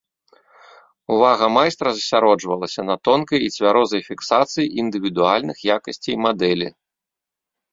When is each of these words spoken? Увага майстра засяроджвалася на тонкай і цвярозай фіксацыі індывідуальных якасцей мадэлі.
Увага 1.15 1.49
майстра 1.57 1.89
засяроджвалася 1.97 2.81
на 2.89 2.95
тонкай 3.09 3.39
і 3.49 3.51
цвярозай 3.57 4.01
фіксацыі 4.09 4.69
індывідуальных 4.85 5.57
якасцей 5.77 6.15
мадэлі. 6.29 6.67